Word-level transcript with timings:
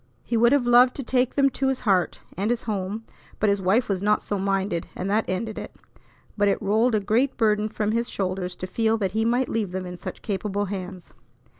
He 0.23 0.35
would 0.35 0.51
have 0.51 0.65
loved 0.65 0.95
to 0.95 1.03
take 1.03 1.35
them 1.35 1.51
to 1.51 1.67
his 1.67 1.81
heart 1.81 2.21
and 2.35 2.49
his 2.49 2.63
home; 2.63 3.03
but 3.39 3.51
his 3.51 3.61
wife 3.61 3.87
was 3.87 4.01
not 4.01 4.23
so 4.23 4.39
minded, 4.39 4.87
and 4.95 5.11
that 5.11 5.25
ended 5.29 5.59
it. 5.59 5.75
But 6.35 6.47
it 6.47 6.59
rolled 6.59 6.95
a 6.95 6.99
great 6.99 7.37
burden 7.37 7.69
from 7.69 7.91
his 7.91 8.09
shoulders 8.09 8.55
to 8.55 8.65
feel 8.65 8.97
that 8.97 9.11
he 9.11 9.25
might 9.25 9.47
leave 9.47 9.73
them 9.73 9.85
in 9.85 9.97
such 9.97 10.23
capable 10.23 10.65
hands. 10.65 11.13